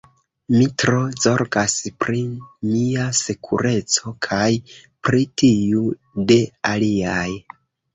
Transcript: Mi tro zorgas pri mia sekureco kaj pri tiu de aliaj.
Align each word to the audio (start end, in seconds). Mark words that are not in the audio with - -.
Mi 0.53 0.61
tro 0.83 0.95
zorgas 1.25 1.75
pri 2.05 2.23
mia 2.71 3.07
sekureco 3.21 4.17
kaj 4.31 4.51
pri 5.07 5.25
tiu 5.39 5.89
de 6.35 6.45
aliaj. 6.77 7.33